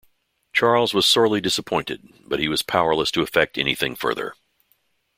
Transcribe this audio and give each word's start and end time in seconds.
Charles 0.51 0.95
was 0.95 1.05
sorely 1.05 1.39
disappointed, 1.41 2.01
but 2.25 2.39
he 2.39 2.47
was 2.47 2.63
powerless 2.63 3.11
to 3.11 3.21
effect 3.21 3.55
anything 3.55 3.93
further. 3.95 4.33